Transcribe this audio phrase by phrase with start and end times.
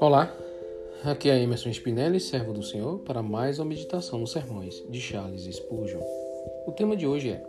[0.00, 0.34] Olá,
[1.04, 5.42] aqui é Emerson Spinelli, servo do Senhor, para mais uma meditação nos sermões de Charles
[5.42, 6.00] Spurgeon.
[6.66, 7.44] O tema de hoje é: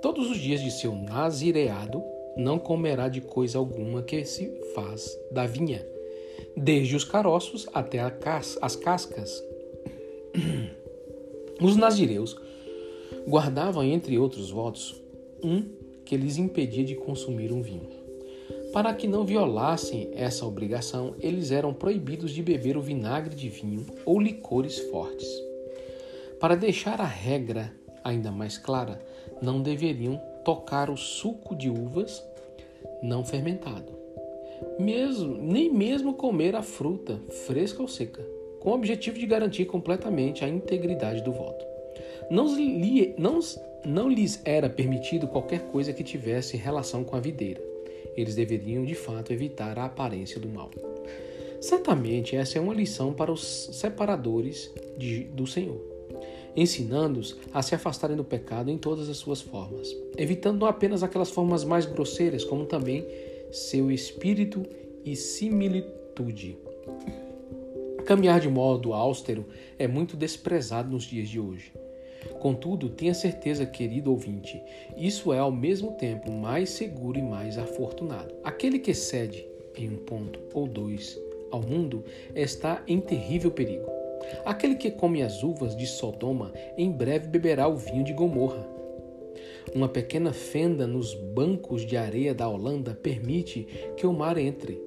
[0.00, 2.02] Todos os dias de seu nazireado
[2.36, 5.84] não comerá de coisa alguma que se faz da vinha,
[6.56, 9.42] desde os caroços até as cascas.
[11.60, 12.36] Os nazireus
[13.26, 15.02] guardavam, entre outros votos,
[15.42, 17.90] um que lhes impedia de consumir um vinho.
[18.72, 23.84] Para que não violassem essa obrigação, eles eram proibidos de beber o vinagre de vinho
[24.04, 25.28] ou licores fortes.
[26.40, 27.72] Para deixar a regra
[28.04, 29.04] ainda mais clara,
[29.42, 32.22] não deveriam tocar o suco de uvas
[33.02, 33.92] não fermentado.
[34.78, 38.22] Mesmo, nem mesmo comer a fruta, fresca ou seca,
[38.60, 41.75] com o objetivo de garantir completamente a integridade do voto.
[42.30, 42.46] Não,
[43.18, 43.40] não,
[43.84, 47.76] não lhes era permitido qualquer coisa que tivesse relação com a videira
[48.16, 50.70] eles deveriam de fato evitar a aparência do mal.
[51.60, 55.80] Certamente essa é uma lição para os separadores de, do Senhor,
[56.56, 61.30] ensinando-os a se afastarem do pecado em todas as suas formas, evitando não apenas aquelas
[61.30, 63.06] formas mais grosseiras, como também
[63.52, 64.64] seu espírito
[65.04, 66.56] e similitude.
[68.04, 69.44] Caminhar de modo austero
[69.78, 71.72] é muito desprezado nos dias de hoje.
[72.40, 74.62] Contudo, tenha certeza, querido ouvinte,
[74.96, 78.34] isso é ao mesmo tempo mais seguro e mais afortunado.
[78.44, 81.18] Aquele que cede em um ponto ou dois
[81.50, 83.90] ao mundo está em terrível perigo.
[84.44, 88.66] Aquele que come as uvas de Sodoma em breve beberá o vinho de Gomorra.
[89.74, 94.80] Uma pequena fenda nos bancos de areia da Holanda permite que o mar entre,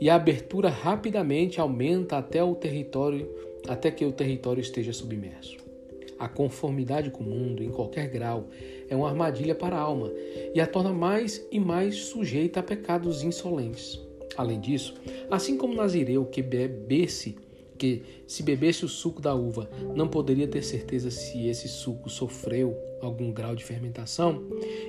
[0.00, 3.28] e a abertura rapidamente aumenta até o território,
[3.68, 5.61] até que o território esteja submerso.
[6.22, 8.48] A conformidade com o mundo, em qualquer grau,
[8.88, 10.08] é uma armadilha para a alma
[10.54, 14.00] e a torna mais e mais sujeita a pecados insolentes.
[14.36, 14.94] Além disso,
[15.28, 17.34] assim como Nazireu que bebesse
[17.78, 22.76] que, se bebesse o suco da uva, não poderia ter certeza se esse suco sofreu
[23.00, 24.42] algum grau de fermentação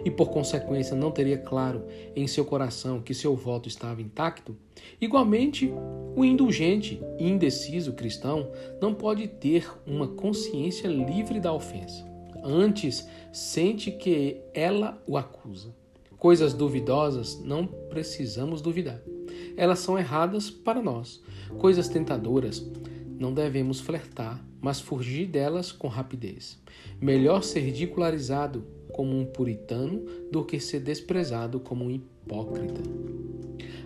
[0.06, 1.84] e, por consequência, não teria claro
[2.16, 4.56] em seu coração que seu voto estava intacto,
[5.02, 5.74] igualmente,
[6.16, 12.06] o indulgente e indeciso cristão não pode ter uma consciência livre da ofensa.
[12.44, 15.74] Antes, sente que ela o acusa.
[16.18, 19.02] Coisas duvidosas não precisamos duvidar.
[19.56, 21.22] Elas são erradas para nós.
[21.58, 22.66] Coisas tentadoras
[23.20, 26.60] não devemos flertar, mas fugir delas com rapidez.
[27.00, 32.82] Melhor ser ridicularizado como um puritano do que ser desprezado como um hipócrita.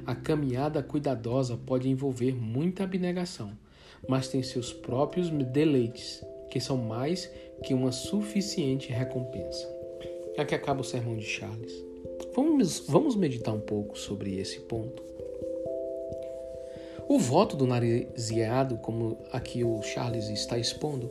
[0.06, 3.52] A caminhada cuidadosa pode envolver muita abnegação,
[4.07, 7.30] mas tem seus próprios deleites, que são mais
[7.63, 9.68] que uma suficiente recompensa.
[10.38, 11.74] Aqui acaba o sermão de Charles.
[12.36, 15.03] Vamos, vamos meditar um pouco sobre esse ponto.
[17.09, 21.09] O voto do narizeado, como aqui o Charles está expondo,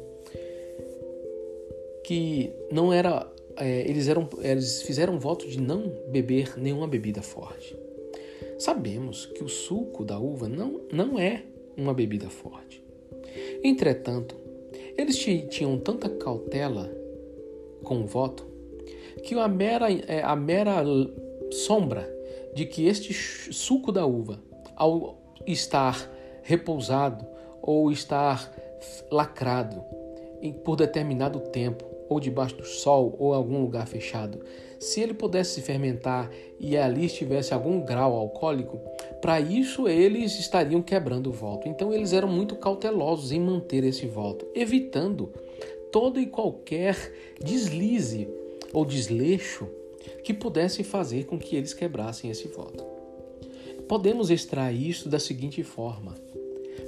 [2.05, 3.27] que não era.
[3.59, 7.75] É, eles, eram, eles fizeram voto de não beber nenhuma bebida forte.
[8.59, 11.43] Sabemos que o suco da uva não, não é
[11.77, 12.83] uma bebida forte.
[13.65, 14.37] Entretanto,
[14.97, 16.91] eles tinham tanta cautela
[17.83, 18.47] com o voto
[19.23, 20.83] que a mera, é, a mera
[21.51, 22.09] sombra
[22.55, 23.13] de que este
[23.53, 24.39] suco da uva,
[24.75, 26.11] ao estar
[26.43, 27.27] repousado
[27.62, 28.53] ou estar
[29.11, 29.84] lacrado
[30.65, 34.41] por determinado tempo, ou debaixo do sol, ou em algum lugar fechado,
[34.79, 36.31] se ele pudesse se fermentar
[36.61, 38.79] e ali estivesse algum grau alcoólico,
[39.21, 41.69] para isso eles estariam quebrando o voto.
[41.69, 45.33] Então eles eram muito cautelosos em manter esse voto, evitando
[45.91, 46.97] todo e qualquer
[47.43, 48.28] deslize
[48.73, 49.67] ou desleixo
[50.23, 52.96] que pudesse fazer com que eles quebrassem esse voto.
[53.89, 56.15] Podemos extrair isso da seguinte forma: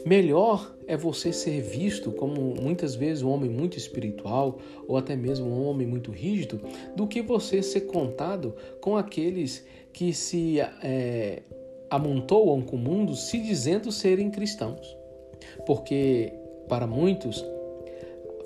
[0.04, 5.46] melhor é você ser visto como muitas vezes um homem muito espiritual ou até mesmo
[5.46, 6.60] um homem muito rígido,
[6.96, 11.42] do que você ser contado com aqueles que se é,
[11.90, 14.96] amontoam com o mundo se dizendo serem cristãos.
[15.66, 16.32] Porque
[16.68, 17.44] para muitos,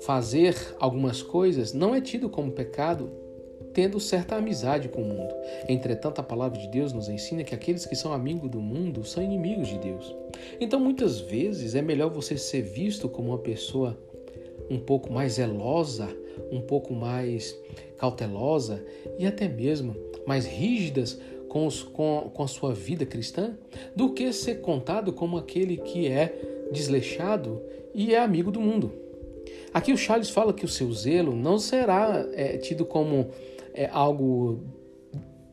[0.01, 3.22] fazer algumas coisas não é tido como pecado
[3.73, 5.33] tendo certa amizade com o mundo.
[5.67, 9.23] Entretanto, a palavra de Deus nos ensina que aqueles que são amigos do mundo são
[9.23, 10.15] inimigos de Deus.
[10.59, 13.97] Então, muitas vezes é melhor você ser visto como uma pessoa
[14.69, 16.07] um pouco mais zelosa,
[16.51, 17.57] um pouco mais
[17.97, 18.83] cautelosa
[19.17, 23.57] e até mesmo mais rígidas com, os, com, com a sua vida cristã,
[23.95, 26.33] do que ser contado como aquele que é
[26.71, 27.61] desleixado
[27.93, 28.91] e é amigo do mundo.
[29.73, 33.29] Aqui o Charles fala que o seu zelo não será é, tido como
[33.73, 34.63] é algo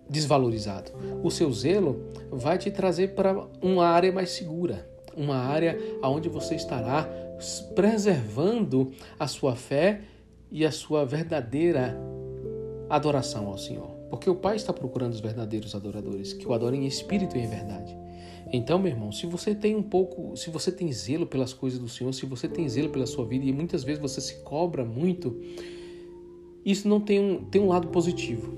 [0.08, 0.90] desvalorizado.
[1.22, 6.54] O seu zelo vai te trazer para uma área mais segura, uma área onde você
[6.54, 7.08] estará
[7.74, 10.02] preservando a sua fé
[10.50, 11.96] e a sua verdadeira
[12.88, 13.88] adoração ao Senhor.
[14.10, 17.46] Porque o Pai está procurando os verdadeiros adoradores, que o adorem em espírito e em
[17.46, 17.96] verdade.
[18.52, 21.88] Então, meu irmão, se você tem um pouco, se você tem zelo pelas coisas do
[21.88, 25.40] Senhor, se você tem zelo pela sua vida e muitas vezes você se cobra muito,
[26.64, 28.52] isso não tem um, tem um lado positivo.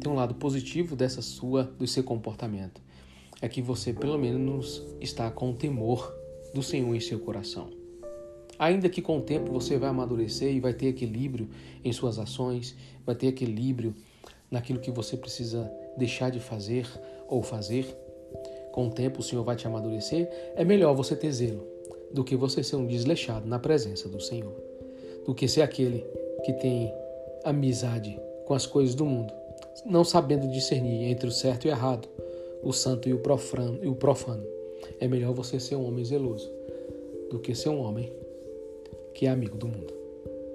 [0.00, 2.80] Tem um lado positivo dessa sua, do seu comportamento.
[3.40, 6.14] É que você pelo menos está com o temor
[6.54, 7.70] do Senhor em seu coração.
[8.58, 11.48] Ainda que com o tempo você vai amadurecer e vai ter equilíbrio
[11.84, 12.74] em suas ações,
[13.04, 13.94] vai ter equilíbrio
[14.50, 16.86] naquilo que você precisa deixar de fazer
[17.28, 17.84] ou fazer.
[18.72, 20.28] Com o tempo o Senhor vai te amadurecer.
[20.54, 21.66] É melhor você ter zelo
[22.12, 24.54] do que você ser um desleixado na presença do Senhor,
[25.26, 26.04] do que ser aquele
[26.44, 26.92] que tem
[27.48, 29.32] amizade com as coisas do mundo,
[29.84, 32.08] não sabendo discernir entre o certo e o errado,
[32.62, 33.78] o santo e o profano.
[33.82, 34.44] E o profano.
[35.00, 36.50] É melhor você ser um homem zeloso
[37.30, 38.12] do que ser um homem
[39.14, 39.92] que é amigo do mundo.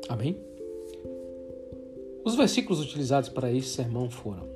[0.07, 0.37] Amém?
[2.23, 4.47] Os versículos utilizados para este sermão foram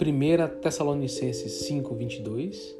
[0.00, 2.76] 1 Tessalonicenses 5, 22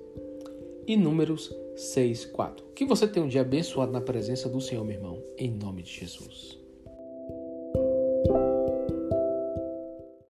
[0.86, 2.64] e Números 6, 4.
[2.74, 5.90] Que você tenha um dia abençoado na presença do Senhor, meu irmão, em nome de
[5.90, 6.65] Jesus.